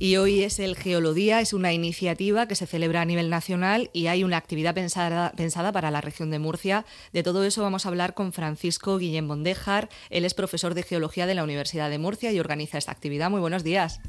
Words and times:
Y 0.00 0.16
hoy 0.16 0.44
es 0.44 0.60
el 0.60 0.76
Geolodía, 0.76 1.40
es 1.40 1.52
una 1.52 1.72
iniciativa 1.72 2.46
que 2.46 2.54
se 2.54 2.68
celebra 2.68 3.00
a 3.00 3.04
nivel 3.04 3.30
nacional 3.30 3.90
y 3.92 4.06
hay 4.06 4.22
una 4.22 4.36
actividad 4.36 4.72
pensada, 4.72 5.32
pensada 5.36 5.72
para 5.72 5.90
la 5.90 6.00
región 6.00 6.30
de 6.30 6.38
Murcia. 6.38 6.86
De 7.12 7.24
todo 7.24 7.42
eso 7.42 7.62
vamos 7.62 7.84
a 7.84 7.88
hablar 7.88 8.14
con 8.14 8.32
Francisco 8.32 8.96
Guillén 8.98 9.26
Bondejar. 9.26 9.88
Él 10.08 10.24
es 10.24 10.34
profesor 10.34 10.74
de 10.74 10.84
Geología 10.84 11.26
de 11.26 11.34
la 11.34 11.42
Universidad 11.42 11.90
de 11.90 11.98
Murcia 11.98 12.30
y 12.30 12.38
organiza 12.38 12.78
esta 12.78 12.92
actividad. 12.92 13.28
Muy 13.28 13.40
buenos 13.40 13.64
días. 13.64 14.00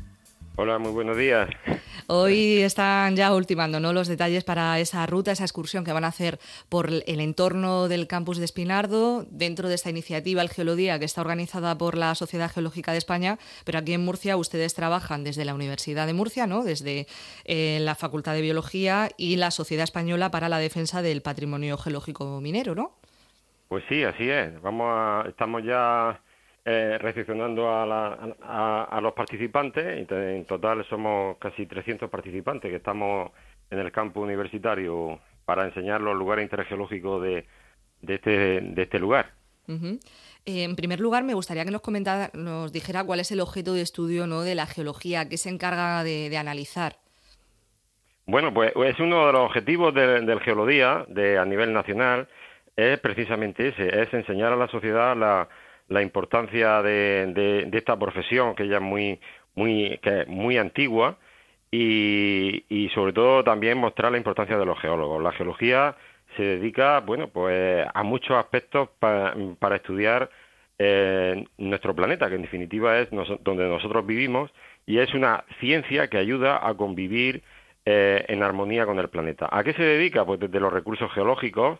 Hola, 0.62 0.78
muy 0.78 0.91
buenos 0.91 1.16
días. 1.16 1.50
Hoy 2.07 2.57
están 2.64 3.16
ya 3.16 3.34
ultimando 3.34 3.80
¿no? 3.80 3.94
los 3.94 4.09
detalles 4.09 4.44
para 4.44 4.78
esa 4.82 5.05
ruta, 5.05 5.32
esa 5.32 5.46
excursión 5.46 5.86
que 5.86 5.94
van 5.94 6.04
a 6.04 6.09
hacer 6.09 6.38
por 6.68 6.89
el 6.89 7.20
entorno 7.21 7.88
del 7.88 8.08
campus 8.08 8.39
de 8.39 8.44
Espinardo, 8.44 9.26
dentro 9.30 9.70
de 9.70 9.76
esta 9.76 9.90
iniciativa, 9.90 10.41
el 10.41 10.50
Geolodía, 10.50 11.00
que 11.00 11.05
está 11.05 11.22
organizada 11.22 11.77
por 11.77 11.95
la 11.95 12.14
Sociedad 12.14 12.52
Geológica 12.52 12.91
de 12.91 12.98
España, 12.98 13.38
pero 13.64 13.80
aquí 13.80 13.94
en 13.94 14.04
Murcia 14.04 14.36
ustedes 14.36 14.76
trabajan 14.76 15.23
desde 15.23 15.45
la 15.45 15.54
Universidad 15.54 16.08
de 16.08 16.13
Murcia, 16.13 16.45
¿no? 16.45 16.66
desde 16.66 17.07
eh, 17.46 17.77
la 17.80 17.96
Facultad 17.96 18.34
de 18.34 18.41
Biología 18.41 19.07
y 19.16 19.38
la 19.38 19.52
Sociedad 19.52 19.85
Española 19.85 20.30
para 20.30 20.49
la 20.49 20.60
Defensa 20.60 21.02
del 21.02 21.21
Patrimonio 21.21 21.77
Geológico 21.77 22.41
Minero, 22.41 22.76
¿no? 22.76 22.98
Pues 23.70 23.85
sí, 23.88 24.04
así 24.04 24.30
es. 24.30 24.62
Vamos 24.62 24.88
a, 24.90 25.23
estamos 25.30 25.63
ya 25.63 26.20
eh, 26.72 27.00
recepcionando 27.00 27.68
a, 27.68 29.00
los 29.02 29.14
participantes. 29.14 30.08
En 30.08 30.46
total 30.46 30.86
somos 30.88 31.38
casi 31.38 31.66
300 31.66 32.08
participantes 32.12 32.70
que 32.70 32.77
estamos 32.77 33.32
en 33.72 33.80
el 33.80 33.91
campo 33.91 34.22
universitario 34.22 35.20
para 35.46 35.66
enseñar 35.66 36.00
los 36.00 36.16
lugares 36.16 36.44
intergeológicos 36.44 37.24
de, 37.24 37.48
de, 38.02 38.13
este, 38.13 38.62
de 38.62 38.84
este 38.84 39.00
lugar. 39.00 39.32
Eh, 39.68 40.63
en 40.63 40.76
primer 40.76 41.00
lugar, 41.00 41.24
me 41.24 41.34
gustaría 41.34 41.66
que 41.66 41.72
nos 41.72 41.82
comentara, 41.82 42.30
nos 42.34 42.72
dijera 42.72 43.04
cuál 43.04 43.20
es 43.20 43.32
el 43.32 43.40
objeto 43.40 43.74
de 43.74 43.82
estudio 43.82 44.27
¿no? 44.27 44.41
de 44.41 44.54
la 44.54 44.68
geología, 44.68 45.27
qué 45.27 45.38
se 45.38 45.49
encarga 45.49 46.04
de, 46.04 46.38
analizar. 46.38 46.98
Bueno, 48.27 48.54
pues 48.54 48.74
es 48.76 48.99
uno 48.99 49.26
de 49.26 49.34
los 49.34 49.41
objetivos 49.41 49.91
del 49.96 50.40
Geología 50.41 51.04
de, 51.08 51.40
a 51.40 51.46
nivel 51.46 51.74
nacional, 51.74 52.27
es 52.76 52.99
precisamente 52.99 53.70
ese, 53.70 54.04
es 54.04 54.13
enseñar 54.13 54.54
a 54.54 54.55
la 54.55 54.68
sociedad 54.68 55.18
la, 55.18 55.49
la 55.90 56.01
importancia 56.01 56.82
de, 56.82 57.70
esta 57.73 57.98
profesión 57.98 58.55
que 58.55 58.68
ya 58.68 58.77
es 58.77 58.82
muy, 58.82 59.20
muy, 59.55 59.99
que 60.01 60.26
muy 60.27 60.57
antigua 60.57 61.18
y, 61.71 62.90
sobre 62.96 63.13
todo 63.13 63.43
también 63.43 63.77
mostrar 63.77 64.12
la 64.12 64.18
importancia 64.18 64.57
de 64.57 64.66
los 64.66 64.79
geólogos. 64.79 65.22
La 65.22 65.31
geología 65.34 65.96
se 66.38 66.44
dedica, 66.44 67.01
bueno, 67.01 67.28
pues 67.29 67.85
a 67.94 68.03
muchos 68.03 68.38
aspectos 68.38 68.90
para 69.00 69.75
estudiar 69.75 70.29
eh, 70.81 71.46
nuestro 71.57 71.94
planeta, 71.94 72.29
que 72.29 72.35
en 72.35 72.44
definitiva 72.44 73.00
es 73.00 73.09
donde 73.12 73.68
nosotros 73.68 74.06
vivimos 74.06 74.50
y 74.85 75.00
es 75.00 75.13
una 75.13 75.44
ciencia 75.59 76.07
que 76.07 76.18
ayuda 76.18 76.66
a 76.66 76.74
convivir 76.75 77.44
eh, 77.85 78.24
en 78.29 78.41
armonía 78.44 78.85
con 78.85 78.97
el 78.97 79.09
planeta. 79.09 79.50
¿A 79.51 79.62
qué 79.63 79.74
se 79.74 79.84
dedica? 79.84 80.25
Pues 80.25 80.40
desde 80.40 80.59
los 80.62 80.72
recursos 80.72 81.12
geológicos, 81.12 81.79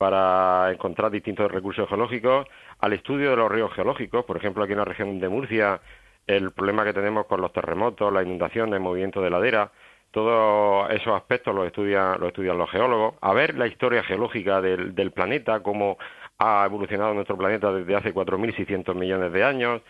para 0.00 0.72
encontrar 0.72 1.10
distintos 1.10 1.52
recursos 1.52 1.86
geológicos, 1.86 2.46
al 2.78 2.94
estudio 2.94 3.28
de 3.28 3.36
los 3.36 3.52
ríos 3.52 3.70
geológicos, 3.74 4.24
por 4.24 4.38
ejemplo 4.38 4.64
aquí 4.64 4.72
en 4.72 4.78
la 4.78 4.86
región 4.86 5.20
de 5.20 5.28
Murcia, 5.28 5.78
el 6.26 6.52
problema 6.52 6.84
que 6.84 6.94
tenemos 6.94 7.26
con 7.26 7.42
los 7.42 7.52
terremotos, 7.52 8.10
la 8.10 8.22
inundación, 8.22 8.72
el 8.72 8.80
movimiento 8.80 9.20
de 9.20 9.28
ladera, 9.28 9.70
todos 10.10 10.90
esos 10.90 11.14
aspectos 11.14 11.54
los 11.54 11.66
estudian, 11.66 12.18
los 12.18 12.28
estudian 12.28 12.56
los 12.56 12.70
geólogos, 12.70 13.16
a 13.20 13.34
ver 13.34 13.58
la 13.58 13.66
historia 13.66 14.02
geológica 14.02 14.62
del, 14.62 15.12
planeta, 15.12 15.60
cómo 15.62 15.98
ha 16.38 16.64
evolucionado 16.64 17.12
nuestro 17.12 17.36
planeta 17.36 17.70
desde 17.70 17.94
hace 17.94 18.14
4.600 18.14 18.94
millones 18.94 19.30
de 19.34 19.44
años, 19.44 19.82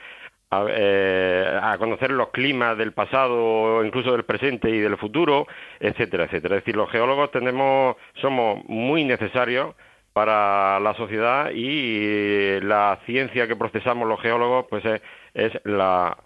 a, 0.51 0.65
eh, 0.71 1.57
a, 1.63 1.79
conocer 1.79 2.11
los 2.11 2.31
climas 2.31 2.77
del 2.77 2.95
pasado, 2.95 3.85
incluso 3.85 4.11
del 4.11 4.25
presente 4.25 4.71
y 4.71 4.81
del 4.81 4.97
futuro, 4.97 5.47
etcétera, 5.79 6.25
etcétera. 6.25 6.57
Es 6.57 6.63
decir, 6.63 6.75
los 6.75 6.91
geólogos 6.91 7.31
tenemos, 7.31 7.95
somos 8.15 8.65
muy 8.65 9.05
necesarios 9.05 9.77
para 10.13 10.81
la 10.81 10.95
sociedad 10.95 11.51
y 11.53 12.61
la 12.61 12.99
ciencia 13.07 13.47
que 13.47 13.57
procesamos 13.57 14.09
los 14.09 14.21
geólogos 14.21 14.67
pues 14.69 14.85
es, 15.35 15.53
la, 15.65 16.17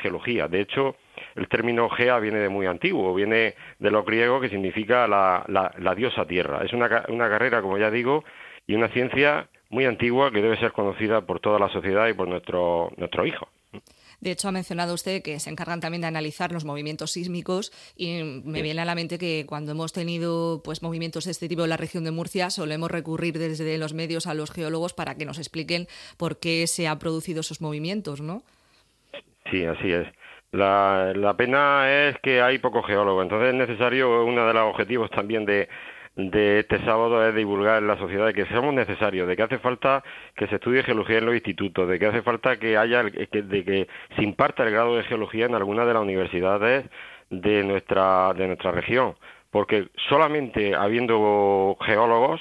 geología. 0.00 0.48
De 0.48 0.60
hecho, 0.60 0.96
el 1.34 1.48
término 1.48 1.88
gea 1.90 2.18
viene 2.18 2.38
de 2.38 2.48
muy 2.48 2.66
antiguo, 2.66 3.14
viene 3.14 3.54
de 3.78 3.90
lo 3.90 4.02
griego 4.02 4.40
que 4.40 4.48
significa 4.48 5.06
la, 5.06 5.44
la, 5.46 5.94
diosa 5.94 6.26
tierra. 6.26 6.64
Es 6.64 6.72
una, 6.72 7.04
una 7.08 7.28
carrera, 7.28 7.60
como 7.60 7.76
ya 7.76 7.90
digo, 7.90 8.24
y 8.66 8.74
una 8.74 8.88
ciencia 8.88 9.48
muy 9.68 9.84
antigua 9.84 10.30
que 10.30 10.40
debe 10.40 10.56
ser 10.56 10.72
conocida 10.72 11.22
por 11.22 11.40
toda 11.40 11.58
la 11.58 11.68
sociedad 11.68 12.08
y 12.08 12.14
por 12.14 12.28
nuestro, 12.28 12.92
nuestro 12.96 13.26
hijo. 13.26 13.48
De 14.24 14.30
hecho, 14.30 14.48
ha 14.48 14.52
mencionado 14.52 14.94
usted 14.94 15.22
que 15.22 15.38
se 15.38 15.50
encargan 15.50 15.80
también 15.80 16.00
de 16.00 16.06
analizar 16.06 16.50
los 16.50 16.64
movimientos 16.64 17.10
sísmicos 17.10 17.70
y 17.94 18.22
me 18.22 18.62
viene 18.62 18.80
a 18.80 18.86
la 18.86 18.94
mente 18.94 19.18
que 19.18 19.44
cuando 19.46 19.72
hemos 19.72 19.92
tenido 19.92 20.62
pues 20.64 20.82
movimientos 20.82 21.26
de 21.26 21.32
este 21.32 21.46
tipo 21.46 21.62
en 21.62 21.68
la 21.68 21.76
región 21.76 22.04
de 22.04 22.10
Murcia, 22.10 22.48
solemos 22.48 22.90
recurrir 22.90 23.38
desde 23.38 23.76
los 23.76 23.92
medios 23.92 24.26
a 24.26 24.32
los 24.32 24.50
geólogos 24.50 24.94
para 24.94 25.14
que 25.16 25.26
nos 25.26 25.36
expliquen 25.36 25.88
por 26.16 26.38
qué 26.38 26.66
se 26.66 26.88
han 26.88 26.98
producido 26.98 27.40
esos 27.40 27.60
movimientos, 27.60 28.22
¿no? 28.22 28.42
Sí, 29.50 29.62
así 29.66 29.92
es. 29.92 30.08
La, 30.52 31.12
la 31.14 31.36
pena 31.36 32.08
es 32.08 32.16
que 32.22 32.40
hay 32.40 32.56
poco 32.56 32.82
geólogo, 32.82 33.20
entonces 33.20 33.50
es 33.50 33.54
necesario, 33.54 34.24
uno 34.24 34.46
de 34.46 34.54
los 34.54 34.70
objetivos 34.70 35.10
también 35.10 35.44
de, 35.44 35.68
de 36.16 36.60
este 36.60 36.78
sábado 36.84 37.26
es 37.26 37.34
divulgar 37.34 37.78
en 37.78 37.88
la 37.88 37.98
sociedad 37.98 38.26
de 38.26 38.34
que 38.34 38.46
somos 38.46 38.72
necesarios, 38.72 39.26
de 39.26 39.36
que 39.36 39.42
hace 39.42 39.58
falta 39.58 40.04
que 40.36 40.46
se 40.46 40.56
estudie 40.56 40.84
geología 40.84 41.18
en 41.18 41.26
los 41.26 41.34
institutos, 41.34 41.88
de 41.88 41.98
que 41.98 42.06
hace 42.06 42.22
falta 42.22 42.56
que 42.56 42.76
haya, 42.76 43.02
de 43.02 43.64
que 43.64 43.88
se 44.14 44.22
imparta 44.22 44.62
el 44.62 44.70
grado 44.70 44.96
de 44.96 45.02
geología 45.04 45.46
en 45.46 45.54
alguna 45.54 45.84
de 45.84 45.94
las 45.94 46.02
universidades 46.02 46.84
de 47.30 47.64
nuestra, 47.64 48.32
de 48.34 48.46
nuestra 48.46 48.70
región, 48.70 49.16
porque 49.50 49.88
solamente 50.08 50.74
habiendo 50.74 51.76
geólogos, 51.80 52.40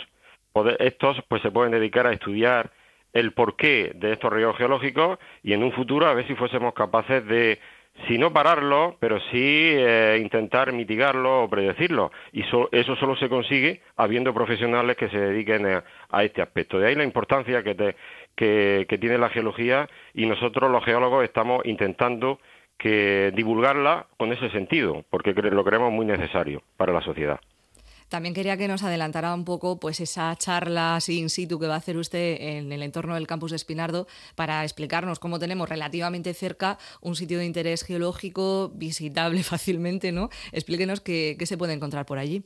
estos 0.79 1.17
pues 1.27 1.41
se 1.41 1.51
pueden 1.51 1.71
dedicar 1.71 2.05
a 2.05 2.13
estudiar 2.13 2.71
el 3.13 3.33
porqué 3.33 3.91
de 3.95 4.13
estos 4.13 4.31
ríos 4.31 4.55
geológicos 4.57 5.19
y 5.41 5.53
en 5.53 5.63
un 5.63 5.71
futuro 5.71 6.07
a 6.07 6.13
ver 6.13 6.27
si 6.27 6.35
fuésemos 6.35 6.73
capaces 6.73 7.25
de 7.25 7.59
si 8.07 8.17
no 8.17 8.33
pararlo, 8.33 8.97
pero 8.99 9.19
sí 9.31 9.71
eh, 9.75 10.19
intentar 10.21 10.73
mitigarlo 10.73 11.43
o 11.43 11.49
predecirlo. 11.49 12.11
Y 12.31 12.41
eso 12.41 12.95
solo 12.95 13.15
se 13.15 13.29
consigue 13.29 13.81
habiendo 13.95 14.33
profesionales 14.33 14.97
que 14.97 15.09
se 15.09 15.17
dediquen 15.17 15.65
a, 15.65 16.23
este 16.23 16.41
aspecto. 16.41 16.79
De 16.79 16.87
ahí 16.87 16.95
la 16.95 17.03
importancia 17.03 17.63
que, 17.63 17.95
que, 18.35 18.97
tiene 18.99 19.17
la 19.17 19.29
geología 19.29 19.87
y 20.13 20.25
nosotros 20.25 20.69
los 20.71 20.83
geólogos 20.83 21.23
estamos 21.23 21.65
intentando 21.65 22.39
que 22.77 23.31
divulgarla 23.35 24.07
con 24.17 24.33
ese 24.33 24.49
sentido, 24.49 25.05
porque 25.09 25.33
lo 25.33 25.63
creemos 25.63 25.91
muy 25.91 26.05
necesario 26.05 26.63
para 26.77 26.91
la 26.91 27.01
sociedad. 27.01 27.39
También 28.13 28.35
quería 28.35 28.57
que 28.57 28.67
nos 28.67 28.83
adelantara 28.83 29.33
un 29.33 29.43
poco 29.43 29.79
pues 29.79 29.99
esa 29.99 30.35
charla 30.35 30.97
así 30.97 31.17
in 31.17 31.31
situ 31.31 31.59
que 31.59 31.65
va 31.65 31.73
a 31.73 31.77
hacer 31.77 31.97
usted 31.97 32.37
en 32.39 32.71
el 32.71 32.83
entorno 32.83 33.15
del 33.15 33.25
campus 33.25 33.49
de 33.49 33.55
Espinardo 33.55 34.05
para 34.35 34.63
explicarnos 34.63 35.17
cómo 35.17 35.39
tenemos 35.39 35.67
relativamente 35.67 36.35
cerca 36.35 36.77
un 37.01 37.15
sitio 37.15 37.39
de 37.39 37.45
interés 37.45 37.83
geológico 37.83 38.69
visitable 38.75 39.41
fácilmente, 39.53 40.11
¿no? 40.11 40.29
Explíquenos 40.51 41.01
qué, 41.01 41.35
se 41.43 41.57
puede 41.57 41.73
encontrar 41.73 42.05
por 42.05 42.19
allí. 42.19 42.43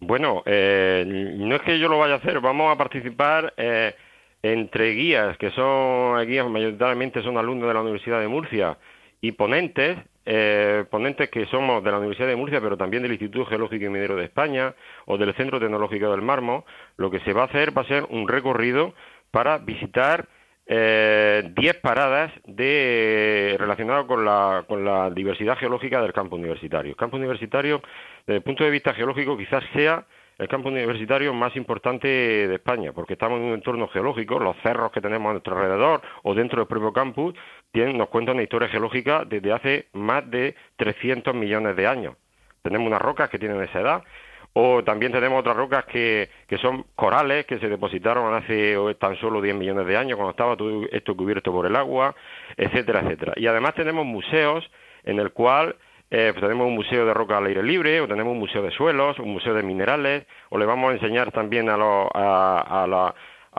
Bueno, 0.00 0.42
eh, 0.44 1.04
no 1.38 1.54
es 1.54 1.62
que 1.62 1.78
yo 1.78 1.88
lo 1.88 1.98
vaya 1.98 2.14
a 2.14 2.16
hacer, 2.16 2.40
vamos 2.40 2.74
a 2.74 2.76
participar 2.76 3.54
eh, 3.58 3.94
entre 4.42 4.90
guías, 4.90 5.38
que 5.38 5.52
son 5.52 6.26
guías 6.26 6.50
mayoritariamente 6.50 7.22
son 7.22 7.38
alumnos 7.38 7.68
de 7.68 7.74
la 7.74 7.82
Universidad 7.82 8.18
de 8.18 8.26
Murcia, 8.26 8.76
y 9.20 9.30
ponentes 9.30 9.98
eh, 10.26 10.84
ponentes 10.90 11.30
que 11.30 11.46
somos 11.46 11.84
de 11.84 11.90
la 11.92 11.98
Universidad 11.98 12.26
de 12.26 12.34
Murcia, 12.34 12.60
pero 12.60 12.76
también 12.76 13.02
del 13.04 13.12
Instituto 13.12 13.46
Geológico 13.46 13.84
y 13.84 13.88
Minero 13.88 14.16
de 14.16 14.24
España 14.24 14.74
o 15.06 15.16
del 15.16 15.32
Centro 15.34 15.60
Tecnológico 15.60 16.10
del 16.10 16.22
Mármol, 16.22 16.64
lo 16.96 17.10
que 17.10 17.20
se 17.20 17.32
va 17.32 17.42
a 17.42 17.46
hacer 17.46 17.76
va 17.76 17.82
a 17.82 17.86
ser 17.86 18.04
un 18.10 18.26
recorrido 18.26 18.92
para 19.30 19.58
visitar 19.58 20.26
10 20.66 20.76
eh, 20.76 21.78
paradas 21.80 22.32
de, 22.44 23.54
relacionadas 23.56 24.06
con 24.06 24.24
la, 24.24 24.64
con 24.66 24.84
la 24.84 25.10
diversidad 25.10 25.56
geológica 25.56 26.02
del 26.02 26.12
campo 26.12 26.34
universitario. 26.34 26.90
El 26.90 26.96
campo 26.96 27.16
universitario, 27.16 27.80
desde 28.26 28.38
el 28.38 28.42
punto 28.42 28.64
de 28.64 28.70
vista 28.70 28.92
geológico, 28.94 29.38
quizás 29.38 29.62
sea 29.72 30.04
el 30.38 30.48
campo 30.48 30.68
universitario 30.68 31.32
más 31.32 31.56
importante 31.56 32.08
de 32.08 32.54
España, 32.54 32.92
porque 32.92 33.14
estamos 33.14 33.38
en 33.38 33.46
un 33.46 33.54
entorno 33.54 33.88
geológico, 33.88 34.38
los 34.38 34.56
cerros 34.62 34.92
que 34.92 35.00
tenemos 35.00 35.30
a 35.30 35.32
nuestro 35.32 35.56
alrededor 35.56 36.02
o 36.22 36.34
dentro 36.34 36.58
del 36.58 36.68
propio 36.68 36.92
campus 36.92 37.34
tienen, 37.72 37.96
nos 37.96 38.08
cuentan 38.08 38.34
una 38.34 38.42
historia 38.42 38.68
geológica 38.68 39.24
desde 39.24 39.52
hace 39.52 39.86
más 39.92 40.30
de 40.30 40.54
300 40.76 41.34
millones 41.34 41.76
de 41.76 41.86
años. 41.86 42.16
Tenemos 42.62 42.86
unas 42.86 43.00
rocas 43.00 43.30
que 43.30 43.38
tienen 43.38 43.62
esa 43.62 43.80
edad, 43.80 44.04
o 44.52 44.82
también 44.82 45.12
tenemos 45.12 45.40
otras 45.40 45.56
rocas 45.56 45.84
que, 45.84 46.28
que 46.46 46.58
son 46.58 46.84
corales 46.94 47.46
que 47.46 47.58
se 47.58 47.68
depositaron 47.68 48.34
hace 48.34 48.76
tan 48.98 49.16
solo 49.16 49.40
10 49.40 49.54
millones 49.54 49.86
de 49.86 49.96
años, 49.96 50.16
cuando 50.16 50.30
estaba 50.30 50.56
todo 50.56 50.86
esto 50.90 51.16
cubierto 51.16 51.52
por 51.52 51.66
el 51.66 51.76
agua, 51.76 52.14
etcétera, 52.56 53.00
etcétera. 53.00 53.34
Y 53.36 53.46
además 53.46 53.74
tenemos 53.74 54.04
museos 54.04 54.68
en 55.04 55.18
el 55.18 55.32
cual 55.32 55.76
eh, 56.10 56.30
pues 56.32 56.42
tenemos 56.42 56.68
un 56.68 56.74
museo 56.74 57.04
de 57.04 57.12
roca 57.12 57.38
al 57.38 57.46
aire 57.46 57.62
libre, 57.62 58.00
o 58.00 58.06
tenemos 58.06 58.32
un 58.32 58.38
museo 58.38 58.62
de 58.62 58.70
suelos, 58.70 59.18
un 59.18 59.32
museo 59.32 59.54
de 59.54 59.62
minerales, 59.62 60.26
o 60.50 60.58
le 60.58 60.66
vamos 60.66 60.90
a 60.90 60.94
enseñar 60.94 61.32
también 61.32 61.68
a, 61.68 61.76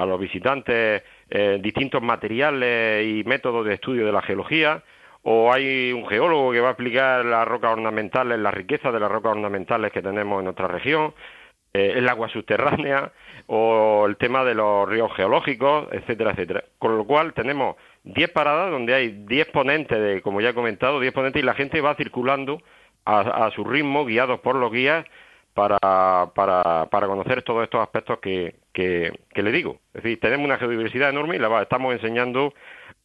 los 0.06 0.20
visitantes 0.20 1.04
eh, 1.30 1.60
distintos 1.62 2.02
materiales 2.02 3.06
y 3.06 3.24
métodos 3.26 3.66
de 3.66 3.74
estudio 3.74 4.06
de 4.06 4.12
la 4.14 4.22
geología, 4.22 4.84
o 5.24 5.52
hay 5.52 5.92
un 5.92 6.08
geólogo 6.08 6.54
que 6.54 6.62
va 6.62 6.70
a 6.70 6.72
explicar 6.72 7.26
las 7.26 7.46
rocas 7.46 7.74
ornamentales, 7.74 8.40
la 8.40 8.52
riqueza 8.52 8.92
de 8.92 9.00
las 9.00 9.12
rocas 9.12 9.34
ornamentales 9.34 9.92
que 9.92 10.02
tenemos 10.02 10.40
en 10.40 10.46
nuestra 10.46 10.68
región, 10.68 11.14
eh, 11.74 11.96
el 11.98 12.08
agua 12.08 12.30
subterránea 12.30 13.12
o 13.48 14.06
el 14.08 14.18
tema 14.18 14.44
de 14.44 14.54
los 14.54 14.88
ríos 14.88 15.12
geológicos, 15.16 15.88
etcétera, 15.92 16.32
etcétera. 16.32 16.64
Con 16.78 16.98
lo 16.98 17.06
cual 17.06 17.34
tenemos 17.34 17.78
10 18.04 18.30
paradas 18.32 18.72
donde 18.72 18.94
hay 18.94 19.10
10 19.26 19.48
ponentes, 19.48 20.00
de, 20.00 20.22
como 20.22 20.42
ya 20.42 20.50
he 20.50 20.54
comentado, 20.54 21.00
10 21.00 21.14
ponentes 21.14 21.42
y 21.42 21.46
la 21.46 21.54
gente 21.54 21.82
va 21.82 21.96
circulando 21.96 22.62
a, 23.06 23.50
su 23.56 23.64
ritmo, 23.64 24.06
guiados 24.06 24.42
por 24.42 24.56
los 24.58 24.70
guías, 24.70 25.06
para, 25.54 25.80
para, 26.36 26.88
para 26.92 27.08
conocer 27.08 27.42
todos 27.42 27.64
estos 27.64 27.82
aspectos 27.82 28.20
que, 28.20 28.56
que, 28.74 29.42
le 29.42 29.52
digo. 29.52 29.80
Es 29.94 30.04
decir, 30.04 30.20
tenemos 30.20 30.46
una 30.46 30.58
geodiversidad 30.58 31.10
enorme 31.10 31.38
y 31.38 31.40
la 31.40 31.62
estamos 31.62 31.94
enseñando 31.94 32.54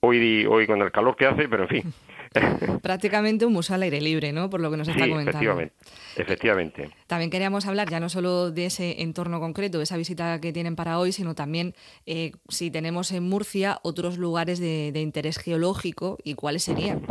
hoy, 0.01 0.45
hoy 0.45 0.67
con 0.67 0.83
el 0.83 0.91
calor 0.91 1.17
que 1.17 1.27
hace, 1.27 1.49
pero 1.49 1.63
en 1.63 1.69
fin. 1.69 1.95
Prácticamente 2.83 3.47
un 3.47 3.53
museo 3.53 3.77
al 3.77 3.83
aire 3.83 4.01
libre, 4.01 4.33
¿no? 4.33 4.51
Por 4.51 4.61
lo 4.61 4.71
que 4.71 4.77
nos 4.77 4.89
está 4.89 5.09
comentando. 5.09 5.39
Efectivamente, 5.39 5.75
efectivamente. 6.17 6.91
También 7.07 7.31
queríamos 7.31 7.67
hablar 7.67 7.89
ya 7.89 8.01
no 8.01 8.09
solo 8.09 8.51
de 8.51 8.67
ese 8.67 9.03
entorno 9.03 9.41
concreto, 9.41 9.79
de 9.79 9.85
esa 9.85 9.97
visita 9.97 10.41
que 10.41 10.53
tienen 10.53 10.77
para 10.77 10.99
hoy, 10.99 11.13
sino 11.13 11.35
también 11.35 11.75
eh, 12.07 12.33
si 12.49 12.71
tenemos 12.71 13.13
en 13.13 13.29
Murcia 13.29 13.79
otros 13.83 14.19
lugares 14.19 14.59
de, 14.61 14.93
interés 15.03 15.39
geológico 15.39 16.19
y 16.23 16.35
cuáles 16.35 16.65
serían. 16.65 17.03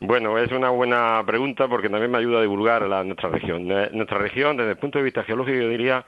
Bueno, 0.00 0.38
es 0.38 0.52
una 0.52 0.70
buena 0.70 1.22
pregunta 1.26 1.66
porque 1.68 1.88
también 1.88 2.10
me 2.10 2.18
ayuda 2.18 2.38
a 2.38 2.42
divulgar 2.42 2.82
la, 2.82 3.02
nuestra 3.02 3.30
región. 3.30 3.66
Nuestra 3.66 4.18
región, 4.18 4.56
desde 4.56 4.72
el 4.72 4.76
punto 4.76 4.98
de 4.98 5.04
vista 5.04 5.24
geológico, 5.24 5.58
yo 5.58 5.68
diría 5.68 6.04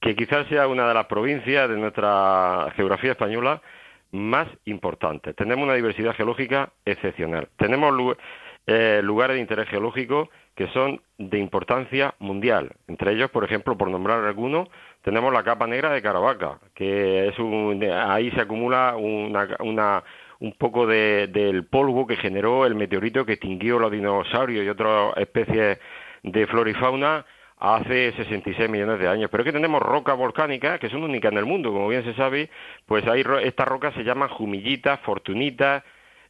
que 0.00 0.14
quizás 0.14 0.46
sea 0.48 0.66
una 0.66 0.86
de 0.86 0.94
las 0.94 1.06
provincias 1.06 1.68
de 1.68 1.76
nuestra 1.76 2.68
geografía 2.76 3.12
española 3.12 3.62
más 4.12 4.46
importantes. 4.66 5.34
Tenemos 5.34 5.64
una 5.64 5.74
diversidad 5.74 6.14
geológica 6.14 6.72
excepcional. 6.84 7.48
Tenemos 7.56 8.16
eh, 8.66 9.00
lugares 9.02 9.34
de 9.34 9.40
interés 9.40 9.68
geológico 9.68 10.30
que 10.54 10.68
son 10.68 11.00
de 11.18 11.38
importancia 11.38 12.14
mundial. 12.18 12.72
Entre 12.86 13.12
ellos, 13.12 13.30
por 13.30 13.42
ejemplo, 13.44 13.76
por 13.76 13.90
nombrar 13.90 14.22
algunos, 14.22 14.68
tenemos 15.02 15.32
la 15.32 15.42
capa 15.42 15.66
negra 15.66 15.90
de 15.90 16.02
Caravaca, 16.02 16.60
que 16.74 17.28
es 17.28 17.38
un, 17.38 17.82
ahí 17.82 18.30
se 18.32 18.42
acumula 18.42 18.94
una, 18.96 20.04
un 20.40 20.52
poco 20.52 20.86
del 20.86 21.64
polvo 21.64 22.06
que 22.06 22.16
generó 22.16 22.66
el 22.66 22.74
meteorito 22.74 23.24
que 23.24 23.32
extinguió 23.32 23.78
los 23.78 23.90
dinosaurios 23.90 24.64
y 24.64 24.68
otras 24.68 25.16
especies 25.16 25.78
de 26.22 26.46
flora 26.46 26.70
y 26.70 26.74
fauna 26.74 27.24
hace 27.62 28.12
66 28.12 28.68
millones 28.68 28.98
de 28.98 29.06
años. 29.06 29.30
Pero 29.30 29.42
es 29.42 29.46
que 29.46 29.52
tenemos 29.52 29.80
rocas 29.80 30.16
volcánicas 30.16 30.80
que 30.80 30.90
son 30.90 31.04
únicas 31.04 31.30
en 31.30 31.38
el 31.38 31.46
mundo, 31.46 31.72
como 31.72 31.88
bien 31.88 32.02
se 32.02 32.12
sabe, 32.14 32.50
pues 32.86 33.06
hay 33.06 33.24
estas 33.42 33.68
rocas 33.68 33.94
se 33.94 34.02
llaman 34.02 34.28
Jumillita, 34.28 34.96
Fortunita, 34.98 35.84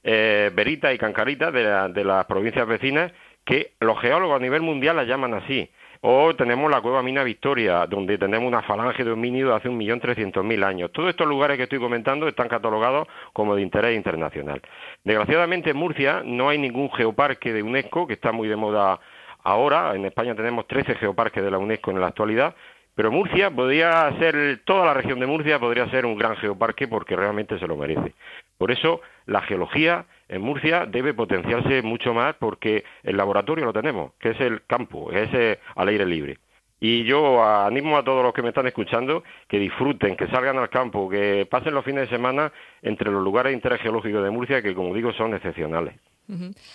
eh, 0.05 0.51
Verita 0.55 0.93
y 0.93 0.99
Cancarita 0.99 1.51
de, 1.51 1.93
de 1.95 2.05
las 2.05 2.27
provincias 2.27 2.67
vecinas, 2.67 3.13
que 3.47 3.73
los 3.81 3.99
geólogos 4.01 4.37
a 4.37 4.43
nivel 4.43 4.61
mundial 4.61 4.97
las 4.97 5.09
llaman 5.09 5.33
así. 5.33 5.71
O 6.03 6.35
tenemos 6.35 6.71
la 6.71 6.81
cueva 6.81 7.03
Mina 7.03 7.23
Victoria, 7.23 7.87
donde 7.87 8.19
tenemos 8.19 8.47
una 8.47 8.63
falange 8.63 9.05
de 9.05 9.13
homínidos 9.13 9.53
de 9.53 9.57
hace 9.57 9.69
un 9.69 9.79
millón 9.79 10.01
trescientos 10.01 10.45
mil 10.45 10.65
años. 10.65 10.91
Todos 10.93 11.11
estos 11.11 11.29
lugares 11.29 11.57
que 11.57 11.63
estoy 11.63 11.79
comentando 11.79 12.29
están 12.29 12.49
catalogados 12.49 13.07
como 13.33 13.55
de 13.55 13.63
interés 13.63 13.97
internacional. 13.97 14.61
Desgraciadamente 15.05 15.71
en 15.71 15.77
Murcia 15.77 16.23
no 16.25 16.49
hay 16.49 16.59
ningún 16.59 16.91
geoparque 16.91 17.53
de 17.53 17.63
UNESCO, 17.63 18.07
que 18.07 18.15
está 18.15 18.33
muy 18.33 18.49
de 18.49 18.57
moda 18.57 19.01
Ahora 19.43 19.95
en 19.95 20.05
España 20.05 20.35
tenemos 20.35 20.67
13 20.67 20.95
geoparques 20.97 21.43
de 21.43 21.51
la 21.51 21.59
UNESCO 21.59 21.91
en 21.91 22.01
la 22.01 22.09
actualidad, 22.09 22.55
pero 22.95 23.11
Murcia 23.11 23.51
podría 23.51 24.13
ser, 24.19 24.61
toda 24.65 24.87
la 24.87 24.95
región 24.95 25.19
de 25.19 25.27
Murcia 25.27 25.59
podría 25.59 25.89
ser 25.91 26.05
un 26.05 26.17
gran 26.17 26.37
geoparque 26.37 26.89
porque 26.89 27.17
realmente 27.17 27.59
se 27.59 27.67
lo 27.67 27.77
merece. 27.77 28.15
Por 28.59 28.71
eso 28.71 29.01
la 29.27 29.41
geología 29.43 30.05
en 30.29 30.43
Murcia 30.43 30.87
debe 30.87 31.15
potenciarse 31.15 31.83
mucho 31.83 32.13
más 32.13 32.35
porque 32.35 32.85
el 33.03 33.17
laboratorio 33.17 33.65
lo 33.65 33.73
tenemos, 33.73 34.13
que 34.21 34.31
es 34.31 34.41
el 34.41 34.65
campo, 34.67 35.11
es 35.11 35.33
eh, 35.33 35.59
al 35.75 35.89
aire 35.89 36.05
libre. 36.07 36.39
Y 36.79 37.05
yo 37.05 37.43
animo 37.45 37.97
a 37.97 38.03
todos 38.05 38.25
los 38.25 38.35
que 38.35 38.43
me 38.43 38.49
están 38.49 38.67
escuchando 38.67 39.23
que 39.49 39.59
disfruten, 39.59 40.17
que 40.17 40.27
salgan 40.27 40.59
al 40.59 40.69
campo, 40.69 41.09
que 41.09 41.47
pasen 41.49 41.75
los 41.75 41.85
fines 41.85 42.11
de 42.11 42.17
semana 42.17 42.53
entre 42.83 43.11
los 43.11 43.23
lugares 43.23 43.51
de 43.51 43.55
interés 43.55 43.81
geológico 43.81 44.21
de 44.21 44.31
Murcia, 44.31 44.63
que 44.63 44.75
como 44.75 44.93
digo 44.93 45.13
son 45.13 45.33
excepcionales. 45.33 45.95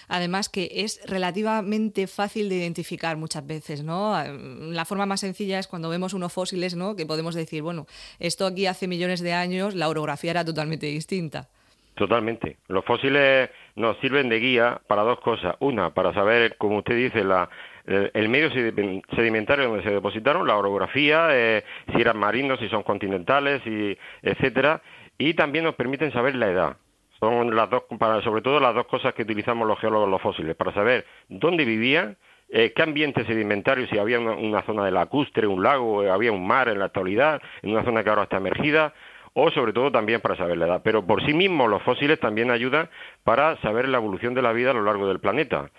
Además 0.08 0.50
que 0.50 0.70
es 0.72 1.02
relativamente 1.08 2.08
fácil 2.08 2.50
de 2.50 2.56
identificar 2.56 3.18
muchas 3.18 3.46
veces, 3.46 3.84
¿no? 3.84 4.16
La 4.72 4.86
forma 4.86 5.06
más 5.06 5.22
sencilla 5.22 5.58
es 5.58 5.68
cuando 5.68 5.90
vemos 5.90 6.14
unos 6.14 6.32
fósiles, 6.32 6.76
¿no? 6.76 6.96
Que 6.96 7.06
podemos 7.06 7.34
decir, 7.34 7.64
bueno, 7.64 7.88
esto 8.20 8.46
aquí 8.46 8.68
hace 8.68 8.88
millones 8.88 9.22
de 9.22 9.34
años, 9.34 9.74
la 9.74 9.90
orografía 9.90 10.32
era 10.32 10.46
totalmente 10.46 10.86
distinta. 10.86 11.50
Totalmente. 11.96 12.58
Los 12.68 12.86
fósiles 12.86 13.50
nos 13.76 13.98
sirven 13.98 14.30
de 14.30 14.40
guía 14.40 14.80
para 14.88 15.02
dos 15.02 15.20
cosas. 15.22 15.56
Una, 15.60 15.96
para 15.96 16.14
saber, 16.14 16.56
como 16.58 16.78
usted 16.78 16.96
dice, 16.96 17.24
la, 17.24 17.50
el 17.88 18.30
medio 18.30 18.52
sedimentario 18.52 19.68
donde 19.68 19.84
se 19.84 19.90
depositaron, 19.90 20.46
la 20.46 20.58
orografía, 20.58 21.30
eh, 21.32 21.64
si 21.94 22.02
eran 22.02 22.18
marinos, 22.18 22.60
si 22.60 22.70
son 22.70 22.84
continentales, 22.84 23.66
y 23.66 23.98
etcétera, 24.22 24.82
y 25.18 25.34
también 25.34 25.64
nos 25.64 25.76
permiten 25.76 26.12
saber 26.12 26.36
la 26.36 26.50
edad. 26.50 26.78
Son 27.20 27.56
las 27.56 27.70
dos, 27.70 27.84
para, 27.98 28.22
sobre 28.22 28.42
todo 28.42 28.60
las 28.60 28.76
dos 28.76 28.86
cosas 28.88 29.14
que 29.14 29.24
utilizamos 29.24 29.68
los 29.68 29.80
geólogos 29.80 30.10
los 30.10 30.22
fósiles, 30.22 30.56
para 30.56 30.74
saber 30.74 31.06
dónde 31.30 31.66
vivían, 31.66 32.18
eh, 32.50 32.74
qué 32.76 32.84
ambiente 32.84 33.26
sedimentario, 33.26 33.88
si 33.88 33.98
había 33.98 34.20
una, 34.20 34.62
zona 34.64 34.86
de 34.86 34.92
lacustre, 34.92 35.48
un 35.48 35.64
lago, 35.64 36.04
eh, 36.04 36.10
había 36.10 36.32
un 36.32 36.46
mar 36.46 36.70
en 36.70 36.80
la 36.80 36.86
actualidad, 36.86 37.42
en 37.62 37.72
una 37.72 37.84
zona 37.84 38.04
que 38.04 38.10
ahora 38.10 38.24
está 38.24 38.38
emergida, 38.38 38.94
o 39.34 39.52
sobre 39.52 39.74
todo 39.74 39.92
también 39.92 40.22
para 40.22 40.36
saber 40.36 40.58
la 40.58 40.66
edad. 40.66 40.82
Pero 40.84 41.06
por 41.06 41.26
sí 41.26 41.34
mismos 41.34 41.70
los 41.70 41.84
fósiles 41.84 42.20
también 42.20 42.52
ayudan 42.52 42.90
para 43.24 43.58
saber 43.58 43.88
la 43.90 43.98
evolución 43.98 44.34
de 44.34 44.42
la 44.42 44.54
vida 44.54 44.72
a 44.72 44.74
lo 44.74 44.84
largo 44.84 45.08
del 45.08 45.20
planeta 45.20 45.70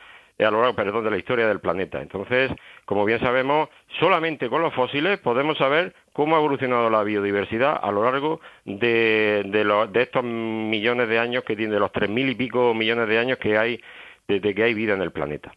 a 0.44 0.50
lo 0.50 0.61
largo, 0.61 0.76
perdón, 0.76 1.05
de 1.05 1.11
la 1.11 1.19
historia 1.19 1.49
del 1.49 1.61
planeta. 1.61 2.00
Entonces, 2.00 2.50
como 2.85 3.05
bien 3.05 3.20
sabemos, 3.20 3.69
solamente 3.99 4.49
con 4.49 4.62
los 4.62 4.73
fósiles 4.75 5.19
podemos 5.19 5.58
saber 5.58 5.94
cómo 6.12 6.37
ha 6.37 6.38
evolucionado 6.38 6.88
la 6.90 7.02
biodiversidad 7.02 7.79
a 7.82 7.90
lo 7.90 8.05
largo 8.05 8.40
de, 8.64 9.90
estos 9.94 10.25
millones 10.25 11.08
de 11.08 11.19
años 11.19 11.44
que 11.44 11.56
tiene, 11.56 11.75
de 11.75 11.81
los 11.81 11.93
tres 11.93 12.08
mil 12.08 12.29
y 12.29 12.35
pico 12.35 12.73
millones 12.75 13.08
de 13.08 13.19
años 13.19 13.38
que 13.38 13.58
hay 13.58 13.81
desde 14.29 14.55
que 14.55 14.62
hay 14.62 14.75
vida 14.75 14.94
en 14.94 15.02
el 15.02 15.11
planeta. 15.11 15.52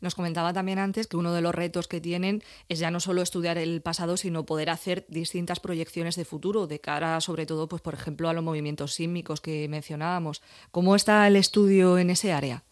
Nos 0.00 0.14
comentaba 0.14 0.52
también 0.54 0.78
antes 0.78 1.06
que 1.06 1.16
uno 1.16 1.32
de 1.32 1.42
los 1.42 1.54
retos 1.54 1.86
que 1.86 2.00
tienen 2.00 2.42
es 2.68 2.78
ya 2.78 2.90
no 2.90 3.00
solo 3.00 3.20
estudiar 3.20 3.58
el 3.58 3.82
pasado, 3.82 4.16
sino 4.16 4.46
poder 4.46 4.70
hacer 4.70 5.04
distintas 5.08 5.60
proyecciones 5.60 6.16
de 6.16 6.24
futuro, 6.24 6.66
de 6.66 6.80
cara 6.80 7.20
sobre 7.20 7.44
todo, 7.44 7.68
pues 7.68 7.82
por 7.82 7.94
ejemplo, 7.94 8.28
a 8.28 8.32
los 8.32 8.42
movimientos 8.42 8.94
sísmicos 8.94 9.40
que 9.40 9.68
mencionábamos. 9.68 10.42
¿Cómo 10.70 10.96
está 10.96 11.26
el 11.28 11.36
estudio 11.36 11.98
en 11.98 12.10
ese 12.10 12.32
área? 12.32 12.62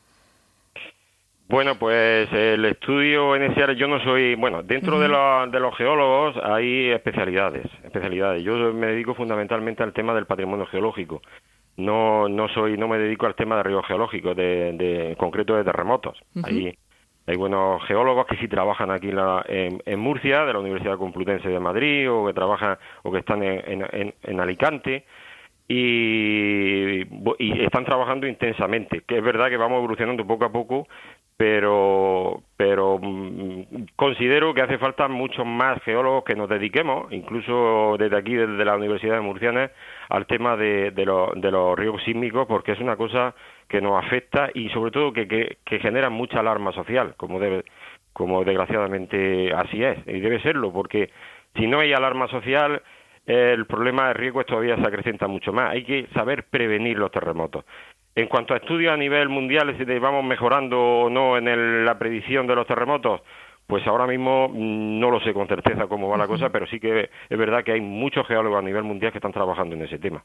Bueno, 1.50 1.74
pues 1.74 2.32
el 2.32 2.64
estudio 2.64 3.34
inicial, 3.34 3.74
yo 3.74 3.88
no 3.88 3.98
soy, 4.04 4.36
bueno, 4.36 4.62
dentro 4.62 5.00
de, 5.00 5.08
los 5.08 5.76
geólogos 5.76 6.36
hay 6.44 6.90
especialidades, 6.90 7.66
especialidades. 7.82 8.44
Yo 8.44 8.72
me 8.72 8.86
dedico 8.86 9.16
fundamentalmente 9.16 9.82
al 9.82 9.92
tema 9.92 10.14
del 10.14 10.26
patrimonio 10.26 10.66
geológico. 10.66 11.22
No, 11.76 12.28
no 12.28 12.46
soy, 12.50 12.78
no 12.78 12.86
me 12.86 12.98
dedico 12.98 13.26
al 13.26 13.34
tema 13.34 13.56
de 13.56 13.64
ríos 13.64 13.84
geológicos, 13.84 14.36
de, 14.36 14.74
de 14.74 15.16
concreto 15.18 15.56
de 15.56 15.64
terremotos. 15.64 16.22
Hay, 16.44 16.78
hay 17.26 17.36
buenos 17.36 17.82
geólogos 17.82 18.26
que 18.26 18.36
sí 18.36 18.46
trabajan 18.46 18.92
aquí 18.92 19.10
en, 19.10 19.82
en, 19.84 19.98
Murcia, 19.98 20.44
de 20.44 20.52
la 20.52 20.60
Universidad 20.60 20.98
Complutense 20.98 21.48
de 21.48 21.58
Madrid, 21.58 22.08
o 22.08 22.28
que 22.28 22.32
trabajan, 22.32 22.78
o 23.02 23.10
que 23.10 23.18
están 23.18 23.42
en, 23.42 23.84
en, 23.90 24.14
en 24.22 24.40
Alicante 24.40 25.04
y, 25.72 27.02
y, 27.38 27.62
están 27.62 27.84
trabajando 27.84 28.26
intensamente, 28.26 29.02
que 29.06 29.18
es 29.18 29.22
verdad 29.22 29.48
que 29.48 29.56
vamos 29.56 29.78
evolucionando 29.78 30.26
poco 30.26 30.44
a 30.44 30.50
poco, 30.50 30.88
pero, 31.40 32.42
pero 32.58 32.98
mm, 33.00 33.62
considero 33.96 34.52
que 34.52 34.60
hace 34.60 34.76
falta 34.76 35.08
muchos 35.08 35.46
más 35.46 35.82
geólogos 35.84 36.22
que 36.24 36.34
nos 36.34 36.50
dediquemos, 36.50 37.10
incluso 37.12 37.96
desde 37.98 38.18
aquí, 38.18 38.34
desde 38.34 38.62
la 38.62 38.76
Universidad 38.76 39.14
de 39.14 39.22
Murciana, 39.22 39.70
al 40.10 40.26
tema 40.26 40.54
de, 40.58 40.90
de, 40.90 41.06
de 41.36 41.50
los 41.50 41.78
ríos 41.78 42.02
sísmicos, 42.04 42.46
porque 42.46 42.72
es 42.72 42.80
una 42.80 42.94
cosa 42.96 43.34
que 43.68 43.80
nos 43.80 44.04
afecta 44.04 44.50
y 44.52 44.68
sobre 44.68 44.90
todo 44.90 45.14
que, 45.14 45.26
que, 45.26 45.56
que 45.64 45.78
genera 45.78 46.10
mucha 46.10 46.40
alarma 46.40 46.72
social, 46.72 47.14
como, 47.16 47.40
debe, 47.40 47.64
como 48.12 48.44
desgraciadamente 48.44 49.50
así 49.54 49.82
es, 49.82 49.96
y 50.06 50.20
debe 50.20 50.42
serlo, 50.42 50.70
porque 50.74 51.08
si 51.56 51.66
no 51.66 51.80
hay 51.80 51.94
alarma 51.94 52.28
social, 52.28 52.82
el 53.24 53.64
problema 53.64 54.08
de 54.08 54.12
riesgo 54.14 54.44
todavía 54.44 54.76
se 54.76 54.86
acrecenta 54.86 55.26
mucho 55.26 55.54
más. 55.54 55.70
Hay 55.70 55.84
que 55.84 56.06
saber 56.12 56.44
prevenir 56.50 56.98
los 56.98 57.10
terremotos. 57.10 57.64
En 58.14 58.26
cuanto 58.26 58.54
a 58.54 58.56
estudios 58.56 58.92
a 58.92 58.96
nivel 58.96 59.28
mundial, 59.28 59.74
si 59.78 59.84
vamos 59.98 60.24
mejorando 60.24 60.78
o 60.78 61.10
no 61.10 61.36
en 61.36 61.84
la 61.84 61.98
predicción 61.98 62.46
de 62.46 62.56
los 62.56 62.66
terremotos, 62.66 63.20
pues 63.66 63.86
ahora 63.86 64.06
mismo 64.06 64.48
mm, 64.48 64.98
no 64.98 65.10
lo 65.10 65.20
sé 65.20 65.32
con 65.32 65.46
certeza 65.46 65.86
cómo 65.86 66.08
va 66.08 66.18
la 66.18 66.26
cosa, 66.26 66.50
pero 66.50 66.66
sí 66.66 66.80
que 66.80 67.08
es 67.28 67.38
verdad 67.38 67.62
que 67.62 67.72
hay 67.72 67.80
muchos 67.80 68.26
geólogos 68.26 68.58
a 68.58 68.62
nivel 68.62 68.82
mundial 68.82 69.12
que 69.12 69.18
están 69.18 69.32
trabajando 69.32 69.76
en 69.76 69.82
ese 69.82 69.98
tema. 69.98 70.24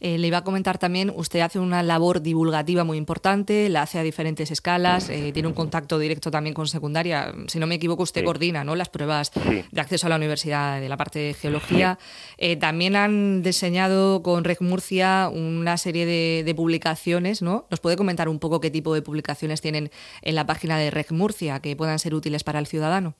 Eh, 0.00 0.18
le 0.18 0.26
iba 0.26 0.38
a 0.38 0.44
comentar 0.44 0.78
también, 0.78 1.12
usted 1.14 1.40
hace 1.40 1.58
una 1.58 1.82
labor 1.82 2.20
divulgativa 2.22 2.84
muy 2.84 2.98
importante, 2.98 3.68
la 3.68 3.82
hace 3.82 3.98
a 3.98 4.02
diferentes 4.02 4.50
escalas, 4.50 5.08
eh, 5.08 5.32
tiene 5.32 5.48
un 5.48 5.54
contacto 5.54 5.98
directo 5.98 6.30
también 6.30 6.54
con 6.54 6.66
secundaria. 6.66 7.34
Si 7.48 7.58
no 7.58 7.66
me 7.66 7.76
equivoco, 7.76 8.02
usted 8.02 8.24
coordina 8.24 8.64
¿no? 8.64 8.76
las 8.76 8.88
pruebas 8.88 9.32
de 9.70 9.80
acceso 9.80 10.06
a 10.06 10.10
la 10.10 10.16
universidad 10.16 10.80
de 10.80 10.88
la 10.88 10.96
parte 10.96 11.18
de 11.18 11.34
geología. 11.34 11.98
Eh, 12.38 12.56
también 12.56 12.96
han 12.96 13.42
diseñado 13.42 14.22
con 14.22 14.44
Reg 14.44 14.60
Murcia 14.60 15.30
una 15.32 15.76
serie 15.76 16.06
de, 16.06 16.42
de, 16.44 16.54
publicaciones, 16.54 17.42
¿no? 17.42 17.66
¿Nos 17.70 17.80
puede 17.80 17.96
comentar 17.96 18.28
un 18.28 18.38
poco 18.38 18.60
qué 18.60 18.70
tipo 18.70 18.94
de 18.94 19.02
publicaciones 19.02 19.60
tienen 19.60 19.90
en 20.22 20.34
la 20.34 20.46
página 20.46 20.78
de 20.78 20.90
Reg 20.90 21.12
Murcia 21.12 21.60
que 21.60 21.76
puedan 21.76 21.98
ser 21.98 22.14
útiles 22.14 22.44
para 22.44 22.58
el 22.58 22.66
ciudadano? 22.66 23.14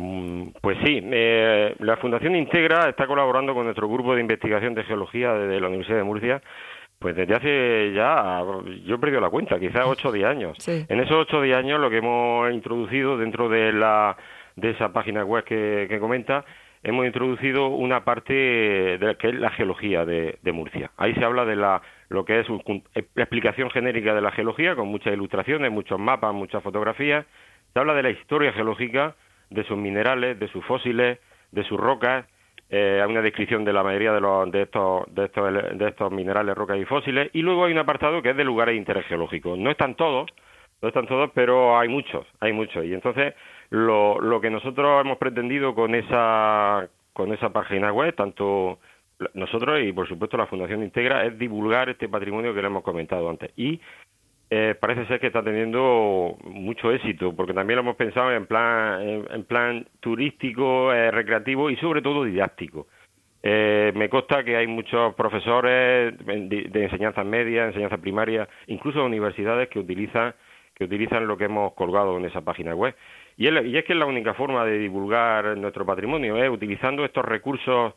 Mm, 0.00 0.52
pues 0.62 0.78
sí, 0.82 0.98
eh, 1.02 1.74
la 1.78 1.98
Fundación 1.98 2.34
Integra 2.34 2.88
está 2.88 3.06
colaborando 3.06 3.52
con 3.52 3.64
nuestro 3.64 3.86
grupo 3.86 4.14
de 4.14 4.22
investigación 4.22 4.74
de 4.74 4.84
geología 4.84 5.34
de 5.34 5.60
la 5.60 5.68
Universidad 5.68 5.98
de 5.98 6.04
Murcia, 6.04 6.40
pues 6.98 7.14
desde 7.14 7.34
hace 7.34 7.92
ya, 7.94 8.42
yo 8.86 8.94
he 8.94 8.98
perdido 8.98 9.20
la 9.20 9.28
cuenta, 9.28 9.60
quizás 9.60 9.82
8 9.84 10.08
o 10.08 10.12
10 10.12 10.26
años. 10.26 10.56
En 10.66 11.00
esos 11.00 11.16
8 11.16 11.36
o 11.36 11.42
10 11.42 11.54
años 11.54 11.80
lo 11.80 11.90
que 11.90 11.98
hemos 11.98 12.50
introducido 12.50 13.18
dentro 13.18 13.50
de, 13.50 13.74
la, 13.74 14.16
de 14.56 14.70
esa 14.70 14.90
página 14.90 15.22
web 15.22 15.44
que, 15.44 15.98
comenta, 16.00 16.46
hemos 16.82 17.04
introducido 17.04 17.68
una 17.68 18.02
parte 18.02 18.32
de, 18.32 19.16
que 19.18 19.28
es 19.28 19.34
la 19.34 19.50
geología 19.50 20.06
de, 20.06 20.38
Murcia. 20.50 20.92
Ahí 20.96 21.12
se 21.12 21.24
habla 21.24 21.44
de 21.44 21.56
la, 21.56 21.82
lo 22.08 22.24
que 22.24 22.40
es 22.40 22.46
la 22.48 23.22
explicación 23.22 23.68
genérica 23.70 24.14
de 24.14 24.22
la 24.22 24.32
geología, 24.32 24.74
con 24.76 24.88
muchas 24.88 25.12
ilustraciones, 25.12 25.70
muchos 25.70 25.98
mapas, 25.98 26.32
muchas 26.32 26.62
fotografías. 26.62 27.26
Se 27.74 27.78
habla 27.78 27.92
de 27.92 28.02
la 28.02 28.10
historia 28.10 28.52
geológica, 28.54 29.14
de 29.50 29.64
sus 29.64 29.76
minerales, 29.76 30.38
de 30.38 30.48
sus 30.48 30.64
fósiles, 30.64 31.18
de 31.52 31.64
sus 31.64 31.78
rocas. 31.78 32.26
Eh, 32.68 33.00
hay 33.02 33.10
una 33.10 33.22
descripción 33.22 33.64
de 33.64 33.72
la 33.72 33.82
mayoría 33.82 34.12
de, 34.12 34.20
los, 34.20 34.50
de, 34.50 34.62
estos, 34.62 35.12
de, 35.14 35.24
estos, 35.24 35.52
de 35.52 35.88
estos 35.88 36.12
minerales, 36.12 36.54
rocas 36.54 36.78
y 36.78 36.84
fósiles. 36.84 37.30
Y 37.32 37.42
luego 37.42 37.64
hay 37.64 37.72
un 37.72 37.78
apartado 37.78 38.22
que 38.22 38.30
es 38.30 38.36
de 38.36 38.44
lugares 38.44 38.74
de 38.74 38.78
interés 38.78 39.06
geológico. 39.06 39.56
No 39.56 39.70
están 39.70 39.96
todos, 39.96 40.30
no 40.80 40.88
están 40.88 41.06
todos, 41.06 41.30
pero 41.34 41.78
hay 41.78 41.88
muchos, 41.88 42.26
hay 42.38 42.52
muchos. 42.52 42.84
Y 42.84 42.94
entonces 42.94 43.34
lo, 43.70 44.20
lo 44.20 44.40
que 44.40 44.50
nosotros 44.50 45.00
hemos 45.04 45.18
pretendido 45.18 45.74
con 45.74 45.94
esa, 45.94 46.88
con 47.12 47.32
esa 47.32 47.50
página 47.50 47.92
web, 47.92 48.14
tanto 48.14 48.78
nosotros 49.34 49.80
y 49.82 49.92
por 49.92 50.08
supuesto 50.08 50.36
la 50.36 50.46
Fundación 50.46 50.82
Integra, 50.82 51.24
es 51.24 51.38
divulgar 51.38 51.88
este 51.88 52.08
patrimonio 52.08 52.54
que 52.54 52.60
le 52.60 52.68
hemos 52.68 52.82
comentado 52.82 53.28
antes. 53.28 53.50
Y 53.56 53.80
eh, 54.52 54.74
parece 54.80 55.06
ser 55.06 55.20
que 55.20 55.28
está 55.28 55.44
teniendo 55.44 56.36
mucho 56.42 56.90
éxito, 56.90 57.32
porque 57.36 57.54
también 57.54 57.76
lo 57.76 57.82
hemos 57.82 57.94
pensado 57.94 58.32
en 58.32 58.46
plan, 58.46 59.00
en, 59.30 59.44
plan 59.44 59.86
turístico, 60.00 60.92
eh, 60.92 61.12
recreativo 61.12 61.70
y 61.70 61.76
sobre 61.76 62.02
todo 62.02 62.24
didáctico. 62.24 62.88
Eh, 63.44 63.92
me 63.94 64.08
consta 64.08 64.42
que 64.42 64.56
hay 64.56 64.66
muchos 64.66 65.14
profesores 65.14 66.14
de, 66.26 66.68
enseñanza 66.74 67.22
media, 67.22 67.66
enseñanza 67.66 67.98
primaria, 67.98 68.48
incluso 68.66 69.04
universidades 69.04 69.68
que 69.68 69.78
utilizan 69.78 70.34
que 70.74 70.84
utilizan 70.84 71.26
lo 71.28 71.36
que 71.36 71.44
hemos 71.44 71.74
colgado 71.74 72.16
en 72.16 72.24
esa 72.24 72.40
página 72.40 72.74
web. 72.74 72.94
Y 73.36 73.48
y 73.48 73.76
es 73.76 73.84
que 73.84 73.92
es 73.92 73.98
la 73.98 74.06
única 74.06 74.34
forma 74.34 74.64
de 74.64 74.78
divulgar 74.78 75.56
nuestro 75.58 75.86
patrimonio, 75.86 76.42
es 76.42 76.50
utilizando 76.50 77.04
estos 77.04 77.24
recursos 77.24 77.94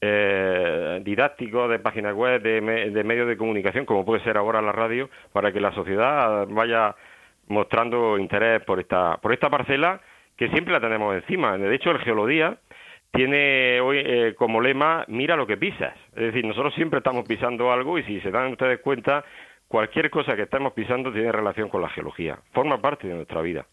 eh, 0.00 1.00
didácticos 1.02 1.70
de 1.70 1.78
páginas 1.78 2.14
web, 2.14 2.40
de, 2.42 2.60
de, 2.90 3.04
medios 3.04 3.28
de 3.28 3.36
comunicación, 3.36 3.84
como 3.84 4.04
puede 4.04 4.22
ser 4.22 4.36
ahora 4.36 4.62
la 4.62 4.72
radio, 4.72 5.10
para 5.32 5.52
que 5.52 5.60
la 5.60 5.72
sociedad 5.72 6.46
vaya 6.48 6.94
mostrando 7.48 8.18
interés 8.18 8.62
por 8.64 8.78
esta, 8.78 9.16
por 9.18 9.32
esta 9.32 9.50
parcela 9.50 10.00
que 10.36 10.48
siempre 10.50 10.72
la 10.72 10.80
tenemos 10.80 11.14
encima. 11.16 11.58
De 11.58 11.74
hecho, 11.74 11.90
el 11.90 11.98
Geolodía 11.98 12.58
tiene 13.10 13.80
hoy 13.80 13.98
eh, 14.04 14.34
como 14.36 14.60
lema 14.60 15.04
mira 15.08 15.34
lo 15.36 15.46
que 15.46 15.56
pisas. 15.56 15.94
Es 16.14 16.22
decir, 16.32 16.44
nosotros 16.44 16.74
siempre 16.74 16.98
estamos 16.98 17.26
pisando 17.26 17.72
algo 17.72 17.98
y 17.98 18.04
si 18.04 18.20
se 18.20 18.30
dan 18.30 18.52
ustedes 18.52 18.80
cuenta, 18.80 19.24
cualquier 19.66 20.10
cosa 20.10 20.36
que 20.36 20.42
estemos 20.42 20.72
pisando 20.74 21.12
tiene 21.12 21.32
relación 21.32 21.68
con 21.68 21.82
la 21.82 21.88
geología, 21.88 22.38
forma 22.52 22.80
parte 22.80 23.08
de 23.08 23.14
nuestra 23.14 23.40
vida. 23.40 23.66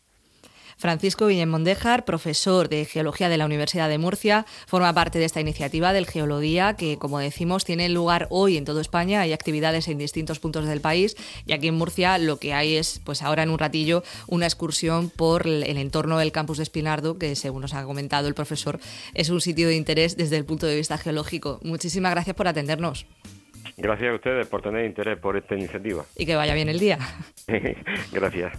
Francisco 0.78 1.28
Guillén 1.28 1.50
Mondejar, 1.50 2.06
profesor 2.06 2.70
de 2.70 2.86
Geología 2.86 3.30
de 3.30 3.38
la 3.38 3.46
Universidad 3.46 3.90
de 3.90 3.98
Murcia, 3.98 4.46
forma 4.68 4.94
parte 4.94 5.20
de 5.20 5.26
esta 5.26 5.42
iniciativa 5.42 5.94
del 5.94 6.06
Geolodía, 6.06 6.76
que, 6.76 6.98
como 6.98 7.20
decimos, 7.20 7.66
tiene 7.66 7.90
lugar 7.90 8.28
hoy 8.30 8.58
en 8.58 8.66
toda 8.66 8.82
España. 8.82 9.22
Hay 9.22 9.34
actividades 9.34 9.88
en 9.88 9.98
distintos 9.98 10.40
puntos 10.40 10.68
del 10.68 10.82
país 10.82 11.16
y 11.46 11.54
aquí 11.54 11.68
en 11.68 11.76
Murcia 11.76 12.18
lo 12.18 12.38
que 12.38 12.54
hay 12.54 12.76
es, 12.76 13.02
pues 13.04 13.22
ahora 13.22 13.44
en 13.44 13.50
un 13.50 13.60
ratillo, 13.60 14.04
una 14.28 14.46
excursión 14.46 15.10
por 15.10 15.48
el 15.48 15.78
entorno 15.78 16.18
del 16.18 16.32
campus 16.32 16.58
de 16.58 16.64
Espinardo, 16.64 17.18
que 17.18 17.36
según 17.36 17.62
nos 17.62 17.74
ha 17.74 17.84
comentado 17.84 18.28
el 18.28 18.34
profesor, 18.34 18.80
es 19.14 19.30
un 19.30 19.42
sitio 19.42 19.68
de 19.68 19.76
interés 19.76 20.18
desde 20.18 20.38
el 20.38 20.46
punto 20.46 20.66
de 20.66 20.76
vista 20.76 20.98
geológico. 20.98 21.60
Muchísimas 21.64 22.12
gracias 22.12 22.36
por 22.36 22.48
atendernos. 22.48 23.06
Gracias 23.78 24.12
a 24.12 24.16
ustedes 24.16 24.48
por 24.48 24.62
tener 24.62 24.86
interés 24.86 25.18
por 25.20 25.36
esta 25.36 25.56
iniciativa. 25.56 26.06
Y 26.16 26.26
que 26.26 26.36
vaya 26.36 26.54
bien 26.54 26.70
el 26.70 26.80
día. 26.80 26.98
gracias. 28.12 28.54